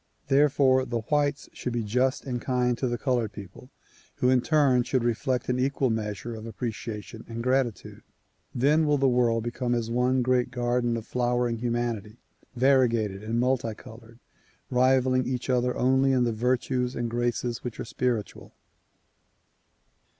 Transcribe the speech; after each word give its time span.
Therefore 0.29 0.83
the 0.83 1.01
whites 1.11 1.47
should 1.53 1.73
be 1.73 1.83
just 1.83 2.25
and 2.25 2.41
kind 2.41 2.75
to 2.79 2.87
the 2.87 2.97
colored 2.97 3.31
people 3.33 3.69
who 4.15 4.31
in 4.31 4.41
turn 4.41 4.81
should 4.81 5.03
reflect 5.03 5.47
an 5.47 5.59
equal 5.59 5.91
measure 5.91 6.33
of 6.33 6.47
appreciation 6.47 7.23
and 7.27 7.43
gratitude. 7.43 8.01
Then 8.55 8.87
will 8.87 8.97
the 8.97 9.07
world 9.07 9.43
become 9.43 9.75
as 9.75 9.91
one 9.91 10.23
great 10.23 10.49
garden 10.49 10.97
of 10.97 11.05
flowering 11.05 11.59
humanity, 11.59 12.17
variegated 12.55 13.21
and 13.23 13.39
multi 13.39 13.75
colored, 13.75 14.17
rivaling 14.71 15.27
each 15.27 15.51
other 15.51 15.77
only 15.77 16.13
in 16.13 16.23
the 16.23 16.33
virtues 16.33 16.95
and 16.95 17.07
graces 17.07 17.63
which 17.63 17.79
are 17.79 17.85
spiritual. 17.85 18.53